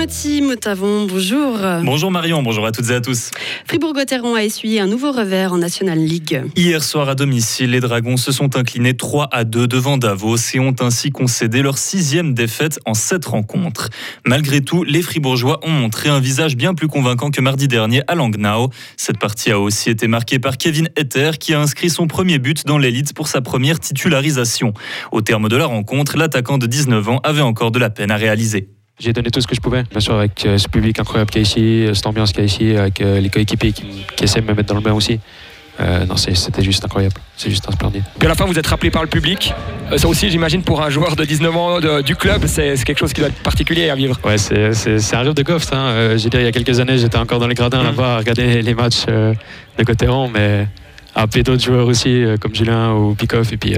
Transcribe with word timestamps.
Motavon, 0.00 1.04
bonjour. 1.04 1.58
Bonjour 1.82 2.10
Marion, 2.10 2.42
bonjour 2.42 2.64
à 2.64 2.72
toutes 2.72 2.88
et 2.88 2.94
à 2.94 3.02
tous. 3.02 3.30
Fribourg-Gotteron 3.66 4.34
a 4.34 4.42
essuyé 4.42 4.80
un 4.80 4.86
nouveau 4.86 5.12
revers 5.12 5.52
en 5.52 5.58
National 5.58 5.98
League. 5.98 6.42
Hier 6.56 6.82
soir 6.82 7.10
à 7.10 7.14
domicile, 7.14 7.72
les 7.72 7.80
Dragons 7.80 8.16
se 8.16 8.32
sont 8.32 8.56
inclinés 8.56 8.96
3 8.96 9.28
à 9.30 9.44
2 9.44 9.66
devant 9.66 9.98
Davos 9.98 10.38
et 10.54 10.58
ont 10.58 10.74
ainsi 10.80 11.10
concédé 11.10 11.60
leur 11.60 11.76
sixième 11.76 12.32
défaite 12.32 12.80
en 12.86 12.94
sept 12.94 13.26
rencontres. 13.26 13.90
Malgré 14.24 14.62
tout, 14.62 14.84
les 14.84 15.02
Fribourgeois 15.02 15.60
ont 15.64 15.70
montré 15.70 16.08
un 16.08 16.18
visage 16.18 16.56
bien 16.56 16.72
plus 16.72 16.88
convaincant 16.88 17.30
que 17.30 17.42
mardi 17.42 17.68
dernier 17.68 18.00
à 18.06 18.14
Langnau. 18.14 18.70
Cette 18.96 19.18
partie 19.18 19.50
a 19.50 19.60
aussi 19.60 19.90
été 19.90 20.08
marquée 20.08 20.38
par 20.38 20.56
Kevin 20.56 20.88
Etter 20.96 21.32
qui 21.38 21.52
a 21.52 21.60
inscrit 21.60 21.90
son 21.90 22.06
premier 22.06 22.38
but 22.38 22.64
dans 22.64 22.78
l'élite 22.78 23.12
pour 23.12 23.28
sa 23.28 23.42
première 23.42 23.78
titularisation. 23.78 24.72
Au 25.12 25.20
terme 25.20 25.50
de 25.50 25.56
la 25.56 25.66
rencontre, 25.66 26.16
l'attaquant 26.16 26.56
de 26.56 26.66
19 26.66 27.06
ans 27.10 27.20
avait 27.22 27.42
encore 27.42 27.70
de 27.70 27.78
la 27.78 27.90
peine 27.90 28.10
à 28.10 28.16
réaliser. 28.16 28.70
J'ai 29.00 29.12
donné 29.12 29.30
tout 29.30 29.40
ce 29.40 29.46
que 29.46 29.56
je 29.56 29.60
pouvais, 29.60 29.82
bien 29.90 30.00
sûr, 30.00 30.14
avec 30.14 30.44
euh, 30.46 30.58
ce 30.58 30.68
public 30.68 31.00
incroyable 31.00 31.30
qu'il 31.30 31.40
y 31.40 31.44
a 31.44 31.48
ici, 31.48 31.86
euh, 31.86 31.94
cette 31.94 32.06
ambiance 32.06 32.32
qu'il 32.32 32.40
y 32.40 32.42
a 32.42 32.46
ici, 32.46 32.76
avec 32.76 33.00
euh, 33.00 33.18
les 33.18 33.30
coéquipiers 33.30 33.72
qui, 33.72 34.04
qui, 34.16 34.24
essaient 34.24 34.42
de 34.42 34.46
me 34.46 34.54
mettre 34.54 34.68
dans 34.68 34.74
le 34.74 34.82
bain 34.82 34.92
aussi. 34.92 35.18
Euh, 35.80 36.04
non, 36.04 36.16
c'était 36.16 36.62
juste 36.62 36.84
incroyable, 36.84 37.14
c'est 37.36 37.48
juste 37.48 37.66
un 37.68 37.72
splendide. 37.72 38.02
Puis 38.18 38.26
à 38.26 38.28
la 38.28 38.34
fin, 38.34 38.44
vous 38.44 38.58
êtes 38.58 38.66
rappelé 38.66 38.90
par 38.90 39.02
le 39.02 39.08
public. 39.08 39.54
Ça 39.96 40.08
aussi, 40.08 40.30
j'imagine, 40.30 40.62
pour 40.62 40.82
un 40.82 40.90
joueur 40.90 41.16
de 41.16 41.24
19 41.24 41.56
ans 41.56 41.80
de, 41.80 42.02
du 42.02 42.16
club, 42.16 42.44
c'est 42.46 42.76
quelque 42.84 42.98
chose 42.98 43.12
qui 43.12 43.20
doit 43.20 43.30
être 43.30 43.42
particulier 43.42 43.88
à 43.88 43.94
vivre. 43.94 44.18
Ouais, 44.22 44.36
c'est 44.36 45.14
un 45.14 45.20
rêve 45.20 45.32
de 45.32 45.42
golf. 45.42 45.72
Hein. 45.72 45.86
Euh, 45.86 46.18
J'ai 46.18 46.28
dit, 46.28 46.36
il 46.36 46.44
y 46.44 46.46
a 46.46 46.52
quelques 46.52 46.80
années, 46.80 46.98
j'étais 46.98 47.16
encore 47.16 47.38
dans 47.38 47.46
les 47.46 47.54
gradins 47.54 47.82
mmh. 47.82 47.86
là-bas 47.86 48.14
à 48.14 48.18
regarder 48.18 48.60
les 48.62 48.74
matchs 48.74 49.06
euh, 49.08 49.32
de 49.78 49.84
Cotteron, 49.84 50.28
mais 50.28 50.66
à 51.14 51.22
appeler 51.22 51.42
d'autres 51.42 51.64
joueurs 51.64 51.86
aussi, 51.86 52.24
comme 52.40 52.54
Julien 52.54 52.92
ou 52.92 53.14
Pikoff, 53.14 53.52
et 53.52 53.56
puis 53.56 53.76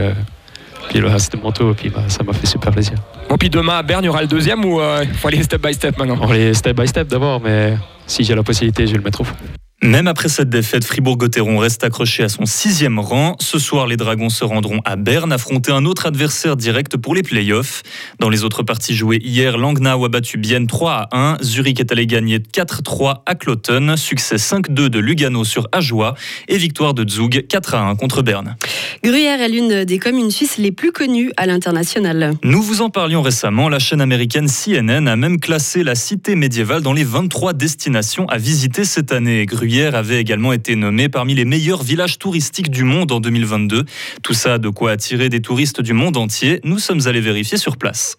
puis 0.89 1.01
là, 1.01 1.19
c'était 1.19 1.39
mon 1.39 1.53
tour, 1.53 1.71
et 1.71 1.75
puis 1.75 1.89
bah, 1.89 2.03
ça 2.09 2.23
m'a 2.23 2.33
fait 2.33 2.47
super 2.47 2.73
plaisir. 2.73 2.95
Bon, 3.33 3.39
puis 3.39 3.49
demain 3.49 3.79
à 3.79 3.83
Berne, 3.83 4.05
il 4.05 4.09
y 4.09 4.11
aura 4.11 4.21
le 4.21 4.29
deuxième 4.29 4.63
ou 4.63 4.79
il 4.79 4.83
euh, 4.83 5.07
faut 5.15 5.29
aller 5.29 5.43
step 5.43 5.67
by 5.67 5.73
step 5.73 5.97
maintenant 5.97 6.19
On 6.21 6.27
va 6.27 6.35
aller 6.35 6.53
step 6.53 6.79
by 6.79 6.87
step 6.87 7.09
d'abord, 7.09 7.41
mais 7.41 7.79
si 8.07 8.25
j'ai 8.25 8.35
la 8.35 8.43
possibilité, 8.43 8.87
je 8.87 8.93
vais 8.93 8.99
le 8.99 9.05
mettre 9.05 9.23
au 9.23 9.25
fond. 9.25 9.35
Même 9.83 10.07
après 10.07 10.29
cette 10.29 10.49
défaite, 10.49 10.85
Fribourg-Gotteron 10.85 11.59
reste 11.59 11.83
accroché 11.83 12.23
à 12.23 12.29
son 12.29 12.47
sixième 12.47 13.01
rang. 13.01 13.35
Ce 13.41 13.59
soir, 13.59 13.89
les 13.89 13.97
Dragons 13.97 14.29
se 14.29 14.45
rendront 14.45 14.81
à 14.85 14.95
Berne 14.95 15.33
affronter 15.33 15.73
un 15.73 15.85
autre 15.87 16.07
adversaire 16.07 16.57
direct 16.57 16.97
pour 16.97 17.17
les 17.17 17.25
playoffs. 17.25 17.83
Dans 18.21 18.29
les 18.29 18.45
autres 18.45 18.63
parties 18.63 18.95
jouées 18.95 19.19
hier, 19.25 19.59
Langnau 19.59 20.05
a 20.05 20.09
battu 20.09 20.39
Bienne 20.39 20.69
3 20.69 21.09
à 21.11 21.19
1. 21.19 21.39
Zurich 21.43 21.81
est 21.81 21.91
allé 21.91 22.07
gagner 22.07 22.39
4-3 22.39 23.23
à 23.27 23.35
Cloton. 23.35 23.97
Succès 23.97 24.37
5-2 24.37 24.87
de 24.87 25.01
Lugano 25.01 25.43
sur 25.43 25.67
Ajoie 25.73 26.15
et 26.47 26.59
victoire 26.59 26.95
de 26.95 27.09
Zug 27.11 27.45
4 27.49 27.75
à 27.75 27.81
1 27.89 27.97
contre 27.97 28.23
Berne. 28.23 28.55
Gruyère 29.03 29.41
est 29.41 29.49
l'une 29.49 29.85
des 29.85 29.99
communes 29.99 30.31
suisses 30.31 30.59
les 30.59 30.71
plus 30.71 30.93
connues 30.93 31.33
à 31.37 31.47
l'international. 31.47 32.35
Nous 32.45 32.63
vous 32.63 32.83
en 32.83 32.89
parlions 32.89 33.21
récemment. 33.21 33.69
La 33.69 33.81
chaîne 33.81 34.01
américaine 34.01 34.47
CNN 34.47 35.09
a 35.09 35.17
même 35.17 35.41
classé 35.41 35.83
la 35.83 35.97
cité 35.97 36.37
médiévale 36.37 36.83
dans 36.83 36.93
les 36.93 37.03
23 37.03 37.53
destinations 37.53 38.29
à 38.29 38.39
visiter 38.39 38.85
cette 38.85 39.11
année. 39.11 39.45
Gruyère 39.45 39.72
avait 39.81 40.21
également 40.21 40.53
été 40.53 40.77
nommé 40.77 41.09
parmi 41.09 41.35
les 41.35 41.45
meilleurs 41.45 41.83
villages 41.83 42.19
touristiques 42.19 42.71
du 42.71 42.85
monde 42.85 43.11
en 43.11 43.21
2022. 43.21 43.85
Tout 44.23 44.35
ça 44.35 44.59
de 44.59 44.69
quoi 44.69 44.91
attirer 44.93 45.29
des 45.29 45.41
touristes 45.41 45.81
du 45.81 45.95
monde 45.95 46.17
entier. 46.17 46.61
Nous 46.65 46.79
sommes 46.79 47.07
allés 47.07 47.21
vérifier 47.21 47.57
sur 47.57 47.77
place. 47.77 48.19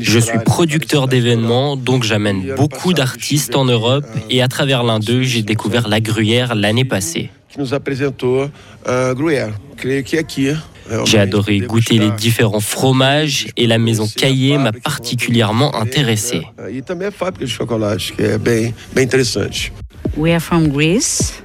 Je 0.00 0.18
suis 0.18 0.38
producteur 0.44 1.06
d'événements, 1.08 1.76
donc 1.76 2.02
j'amène 2.02 2.54
beaucoup 2.56 2.92
d'artistes 2.92 3.54
en 3.54 3.64
Europe 3.64 4.06
et 4.28 4.42
à 4.42 4.48
travers 4.48 4.82
l'un 4.82 4.98
d'eux, 4.98 5.22
j'ai 5.22 5.42
découvert 5.42 5.88
la 5.88 6.00
Gruyère 6.00 6.54
l'année 6.56 6.84
passée. 6.84 7.30
J'ai 11.04 11.18
adoré 11.18 11.60
goûter 11.60 11.98
les 11.98 12.10
différents 12.10 12.60
fromages 12.60 13.48
et 13.56 13.66
la 13.66 13.78
maison 13.78 14.06
Caillé 14.14 14.58
m'a 14.58 14.72
particulièrement 14.72 15.74
intéressé. 15.76 16.42
We 20.16 20.32
are 20.32 20.40
from 20.40 20.68
Greece. 20.68 21.42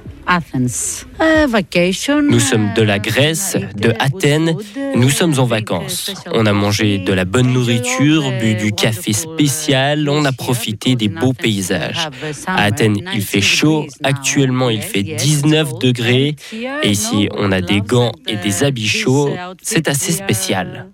Nous 2.28 2.40
sommes 2.40 2.72
de 2.74 2.82
la 2.82 2.98
Grèce, 2.98 3.56
de 3.76 3.92
Athènes. 3.98 4.56
Nous 4.94 5.10
sommes 5.10 5.38
en 5.38 5.44
vacances. 5.44 6.12
On 6.32 6.46
a 6.46 6.52
mangé 6.52 6.98
de 6.98 7.12
la 7.12 7.24
bonne 7.24 7.52
nourriture, 7.52 8.30
bu 8.40 8.54
du 8.54 8.72
café 8.72 9.12
spécial, 9.12 10.08
on 10.08 10.24
a 10.24 10.32
profité 10.32 10.96
des 10.96 11.08
beaux 11.08 11.32
paysages. 11.32 12.08
À 12.46 12.64
Athènes, 12.64 12.98
il 13.14 13.22
fait 13.22 13.40
chaud. 13.40 13.86
Actuellement, 14.02 14.70
il 14.70 14.82
fait 14.82 15.02
19 15.02 15.78
degrés. 15.78 16.36
Et 16.82 16.90
ici, 16.90 17.28
on 17.36 17.52
a 17.52 17.60
des 17.60 17.80
gants 17.80 18.12
et 18.26 18.36
des 18.36 18.64
habits 18.64 18.88
chauds. 18.88 19.30
C'est 19.62 19.88
assez 19.88 20.12
spécial. 20.12 20.86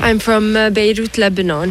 I'm 0.00 0.18
from 0.18 0.56
uh, 0.56 0.70
Beirut, 0.70 1.16
Lebanon. 1.16 1.70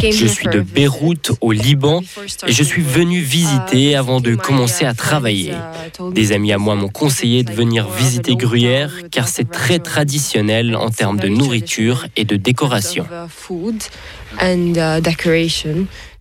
Je 0.00 0.26
suis 0.26 0.46
de 0.48 0.60
Beyrouth 0.60 1.32
au 1.40 1.52
Liban 1.52 2.02
et 2.46 2.52
je 2.52 2.62
suis 2.62 2.82
venu 2.82 3.20
visiter 3.20 3.92
uh, 3.92 3.94
avant 3.94 4.20
de 4.20 4.34
commencer 4.34 4.84
à 4.84 4.94
travailler. 4.94 5.52
Uh, 5.52 6.12
Des 6.12 6.32
amis 6.32 6.52
à 6.52 6.58
moi 6.58 6.74
m'ont 6.74 6.88
conseillé 6.88 7.44
de 7.44 7.52
venir 7.52 7.88
visiter 7.88 8.36
Gruyère 8.36 8.92
car 9.10 9.28
c'est 9.28 9.50
très 9.50 9.78
traditionnel 9.78 10.74
en 10.76 10.90
termes 10.90 11.18
de 11.18 11.28
nourriture 11.28 12.06
et 12.16 12.24
de 12.24 12.36
décoration. 12.36 13.06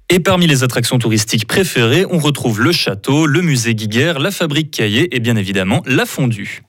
Et 0.10 0.20
parmi 0.20 0.46
les 0.48 0.64
attractions 0.64 1.00
touristiques 1.00 1.48
préférées, 1.48 2.06
on 2.10 2.20
retrouve 2.20 2.62
le 2.62 2.72
château, 2.72 3.26
le 3.26 3.42
musée 3.42 3.76
Guiguerre, 3.76 4.20
la 4.20 4.32
fabrique 4.32 4.72
Caillé 4.72 5.16
et 5.16 5.20
bien 5.20 5.38
évidemment 5.38 5.82
la 5.86 6.06
fondue. 6.06 6.64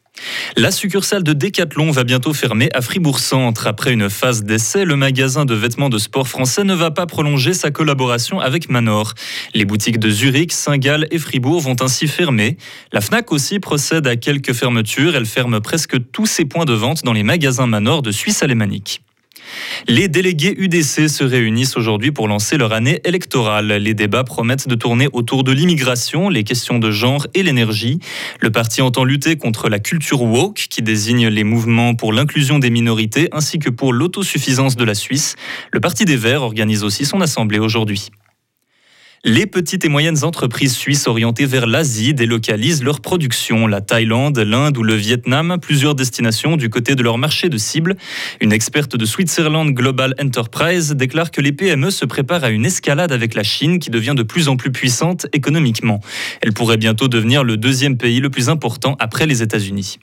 La 0.56 0.70
succursale 0.70 1.22
de 1.22 1.32
Decathlon 1.32 1.90
va 1.90 2.04
bientôt 2.04 2.32
fermer 2.32 2.68
à 2.74 2.80
Fribourg-Centre. 2.80 3.66
Après 3.66 3.92
une 3.92 4.10
phase 4.10 4.44
d'essai, 4.44 4.84
le 4.84 4.96
magasin 4.96 5.44
de 5.44 5.54
vêtements 5.54 5.88
de 5.88 5.98
sport 5.98 6.28
français 6.28 6.64
ne 6.64 6.74
va 6.74 6.90
pas 6.90 7.06
prolonger 7.06 7.54
sa 7.54 7.70
collaboration 7.70 8.40
avec 8.40 8.68
Manor. 8.68 9.14
Les 9.54 9.64
boutiques 9.64 9.98
de 9.98 10.10
Zurich, 10.10 10.52
Saint-Gall 10.52 11.06
et 11.10 11.18
Fribourg 11.18 11.60
vont 11.60 11.76
ainsi 11.80 12.06
fermer. 12.06 12.56
La 12.92 13.00
FNAC 13.00 13.32
aussi 13.32 13.60
procède 13.60 14.06
à 14.06 14.16
quelques 14.16 14.52
fermetures. 14.52 15.16
Elle 15.16 15.26
ferme 15.26 15.60
presque 15.60 15.96
tous 16.12 16.26
ses 16.26 16.44
points 16.44 16.64
de 16.64 16.74
vente 16.74 17.02
dans 17.04 17.12
les 17.12 17.22
magasins 17.22 17.66
Manor 17.66 18.02
de 18.02 18.10
Suisse 18.10 18.42
alémanique. 18.42 19.02
Les 19.88 20.08
délégués 20.08 20.54
UDC 20.56 21.08
se 21.08 21.24
réunissent 21.24 21.76
aujourd'hui 21.76 22.12
pour 22.12 22.28
lancer 22.28 22.56
leur 22.56 22.72
année 22.72 23.00
électorale. 23.04 23.72
Les 23.72 23.94
débats 23.94 24.24
promettent 24.24 24.68
de 24.68 24.74
tourner 24.74 25.08
autour 25.12 25.44
de 25.44 25.52
l'immigration, 25.52 26.28
les 26.28 26.44
questions 26.44 26.78
de 26.78 26.90
genre 26.90 27.26
et 27.34 27.42
l'énergie. 27.42 27.98
Le 28.40 28.50
parti 28.50 28.82
entend 28.82 29.04
lutter 29.04 29.36
contre 29.36 29.68
la 29.68 29.78
culture 29.78 30.22
woke, 30.22 30.66
qui 30.70 30.82
désigne 30.82 31.28
les 31.28 31.44
mouvements 31.44 31.94
pour 31.94 32.12
l'inclusion 32.12 32.58
des 32.58 32.70
minorités 32.70 33.28
ainsi 33.32 33.58
que 33.58 33.70
pour 33.70 33.92
l'autosuffisance 33.92 34.76
de 34.76 34.84
la 34.84 34.94
Suisse. 34.94 35.36
Le 35.72 35.80
Parti 35.80 36.04
des 36.04 36.16
Verts 36.16 36.42
organise 36.42 36.84
aussi 36.84 37.04
son 37.04 37.20
assemblée 37.20 37.58
aujourd'hui. 37.58 38.10
Les 39.24 39.46
petites 39.46 39.84
et 39.84 39.88
moyennes 39.88 40.24
entreprises 40.24 40.74
suisses 40.74 41.06
orientées 41.06 41.46
vers 41.46 41.68
l'Asie 41.68 42.12
délocalisent 42.12 42.82
leur 42.82 43.00
production. 43.00 43.68
La 43.68 43.80
Thaïlande, 43.80 44.36
l'Inde 44.36 44.76
ou 44.76 44.82
le 44.82 44.94
Vietnam, 44.94 45.58
plusieurs 45.62 45.94
destinations 45.94 46.56
du 46.56 46.68
côté 46.68 46.96
de 46.96 47.04
leur 47.04 47.18
marché 47.18 47.48
de 47.48 47.56
cible. 47.56 47.94
Une 48.40 48.52
experte 48.52 48.96
de 48.96 49.04
Switzerland 49.04 49.70
Global 49.70 50.16
Enterprise 50.20 50.90
déclare 50.96 51.30
que 51.30 51.40
les 51.40 51.52
PME 51.52 51.92
se 51.92 52.04
préparent 52.04 52.42
à 52.42 52.50
une 52.50 52.66
escalade 52.66 53.12
avec 53.12 53.36
la 53.36 53.44
Chine 53.44 53.78
qui 53.78 53.90
devient 53.90 54.14
de 54.16 54.24
plus 54.24 54.48
en 54.48 54.56
plus 54.56 54.72
puissante 54.72 55.28
économiquement. 55.32 56.00
Elle 56.40 56.52
pourrait 56.52 56.76
bientôt 56.76 57.06
devenir 57.06 57.44
le 57.44 57.56
deuxième 57.56 57.98
pays 57.98 58.18
le 58.18 58.28
plus 58.28 58.48
important 58.48 58.96
après 58.98 59.28
les 59.28 59.40
États-Unis. 59.40 60.00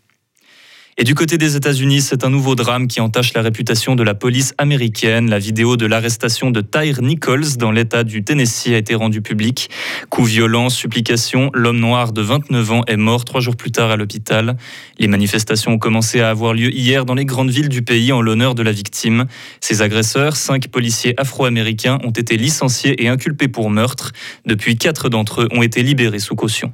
Et 0.98 1.04
du 1.04 1.16
côté 1.16 1.38
des 1.38 1.56
États-Unis, 1.56 2.02
c'est 2.02 2.26
un 2.26 2.30
nouveau 2.30 2.56
drame 2.56 2.88
qui 2.88 3.00
entache 3.00 3.34
la 3.34 3.42
réputation 3.42 3.96
de 3.96 4.04
la 4.04 4.14
police 4.14 4.54
américaine. 4.58 5.30
La 5.30 5.40
vidéo 5.40 5.78
de 5.78 5.86
l'arrestation 5.86 6.52
de 6.52 6.60
Tyre 6.60 7.02
Nichols 7.02 7.56
dans 7.58 7.72
l'État 7.72 8.04
du 8.04 8.24
Tennessee 8.24 8.74
a 8.74 8.78
été 8.78 8.96
rendue 8.96 9.22
publique. 9.22 9.70
Coup 10.10 10.26
violent, 10.26 10.70
supplication, 10.70 11.52
l'homme 11.54 11.80
noir 11.80 12.12
de 12.12 12.22
29 12.22 12.72
ans 12.72 12.84
est 12.88 12.98
mort 12.98 13.24
trois 13.24 13.40
jours 13.40 13.56
plus 13.56 13.72
tard 13.72 13.92
à 13.92 13.96
l'hôpital. 13.96 14.58
Les 14.98 15.08
manifestations 15.08 15.72
ont 15.72 15.80
commencé 15.80 16.20
à 16.20 16.30
avoir 16.30 16.54
lieu 16.54 16.74
hier 16.74 17.06
dans 17.06 17.16
les 17.16 17.26
grandes 17.26 17.50
villes 17.50 17.70
du 17.70 17.82
pays 17.82 18.12
en 18.12 18.22
l'honneur 18.22 18.54
de 18.54 18.64
la 18.64 18.74
victime. 18.74 19.26
Ces 19.62 19.82
agresseurs, 19.82 20.36
cinq 20.36 20.68
policiers 20.68 21.14
afro-américains, 21.18 22.00
ont 22.04 22.12
été 22.12 22.36
licenciés 22.36 23.02
et 23.02 23.08
inculpés 23.08 23.48
pour 23.48 23.70
meurtre. 23.70 24.12
Depuis, 24.46 24.78
quatre 24.78 25.08
d'entre 25.08 25.44
eux 25.44 25.48
ont 25.52 25.62
été 25.62 25.82
libérés 25.82 26.20
sous 26.20 26.36
caution. 26.36 26.74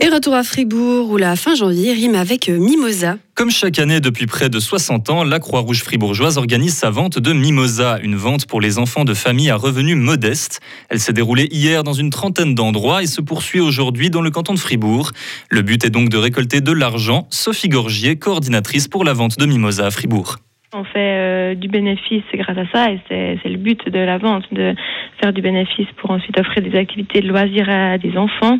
Et 0.00 0.08
retour 0.10 0.34
à 0.34 0.44
Fribourg 0.44 1.10
où 1.10 1.16
la 1.16 1.34
fin 1.34 1.56
janvier 1.56 1.92
rime 1.92 2.14
avec 2.14 2.48
euh, 2.48 2.56
Mimosa. 2.56 3.16
Comme 3.34 3.50
chaque 3.50 3.80
année 3.80 3.98
depuis 3.98 4.26
près 4.26 4.48
de 4.48 4.60
60 4.60 5.10
ans, 5.10 5.24
la 5.24 5.40
Croix-Rouge 5.40 5.82
fribourgeoise 5.82 6.38
organise 6.38 6.74
sa 6.74 6.90
vente 6.90 7.18
de 7.18 7.32
Mimosa, 7.32 7.98
une 8.00 8.14
vente 8.14 8.46
pour 8.46 8.60
les 8.60 8.78
enfants 8.78 9.04
de 9.04 9.12
familles 9.12 9.50
à 9.50 9.56
revenus 9.56 9.96
modestes. 9.96 10.60
Elle 10.88 11.00
s'est 11.00 11.12
déroulée 11.12 11.48
hier 11.50 11.82
dans 11.82 11.94
une 11.94 12.10
trentaine 12.10 12.54
d'endroits 12.54 13.02
et 13.02 13.06
se 13.06 13.20
poursuit 13.20 13.58
aujourd'hui 13.58 14.08
dans 14.08 14.22
le 14.22 14.30
canton 14.30 14.54
de 14.54 14.60
Fribourg. 14.60 15.10
Le 15.50 15.62
but 15.62 15.84
est 15.84 15.90
donc 15.90 16.10
de 16.10 16.16
récolter 16.16 16.60
de 16.60 16.70
l'argent. 16.70 17.26
Sophie 17.30 17.68
Gorgier, 17.68 18.14
coordinatrice 18.14 18.86
pour 18.86 19.02
la 19.02 19.14
vente 19.14 19.36
de 19.36 19.46
Mimosa 19.46 19.86
à 19.86 19.90
Fribourg. 19.90 20.36
On 20.74 20.84
fait 20.84 20.98
euh, 20.98 21.54
du 21.56 21.66
bénéfice 21.66 22.22
grâce 22.34 22.58
à 22.58 22.70
ça 22.72 22.92
et 22.92 23.00
c'est 23.08 23.48
le 23.48 23.56
but 23.56 23.88
de 23.88 23.98
la 23.98 24.18
vente, 24.18 24.44
de 24.52 24.76
faire 25.20 25.32
du 25.32 25.42
bénéfice 25.42 25.88
pour 25.96 26.12
ensuite 26.12 26.38
offrir 26.38 26.62
des 26.62 26.78
activités 26.78 27.20
de 27.20 27.26
loisirs 27.26 27.68
à 27.68 27.98
des 27.98 28.16
enfants. 28.16 28.58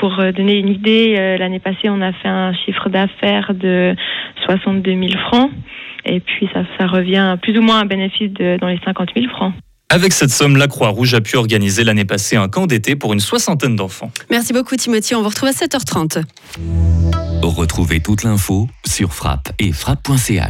Pour 0.00 0.18
euh, 0.18 0.32
donner 0.32 0.58
une 0.58 0.68
idée, 0.68 1.16
euh, 1.18 1.36
l'année 1.36 1.60
passée, 1.60 1.88
on 1.88 2.00
a 2.00 2.12
fait 2.12 2.28
un 2.28 2.52
chiffre 2.52 2.88
d'affaires 2.88 3.52
de 3.54 3.94
62 4.46 4.90
000 4.90 5.18
francs. 5.28 5.50
Et 6.04 6.20
puis 6.20 6.48
ça, 6.52 6.62
ça 6.78 6.86
revient 6.86 7.36
plus 7.40 7.56
ou 7.56 7.62
moins 7.62 7.80
un 7.80 7.84
bénéfice 7.84 8.32
de, 8.32 8.56
dans 8.60 8.68
les 8.68 8.80
50 8.84 9.10
000 9.14 9.28
francs. 9.28 9.52
Avec 9.88 10.12
cette 10.12 10.30
somme, 10.30 10.56
la 10.56 10.68
Croix-Rouge 10.68 11.14
a 11.14 11.20
pu 11.20 11.36
organiser 11.36 11.84
l'année 11.84 12.06
passée 12.06 12.36
un 12.36 12.48
camp 12.48 12.66
d'été 12.66 12.96
pour 12.96 13.12
une 13.12 13.20
soixantaine 13.20 13.76
d'enfants. 13.76 14.10
Merci 14.30 14.54
beaucoup 14.54 14.74
Timothy, 14.74 15.14
on 15.14 15.22
vous 15.22 15.28
retrouve 15.28 15.50
à 15.50 15.52
7h30. 15.52 16.22
Retrouvez 17.42 18.00
toute 18.00 18.22
l'info 18.22 18.68
sur 18.86 19.12
frappe 19.12 19.50
et 19.58 19.72
frappe.ch. 19.72 20.40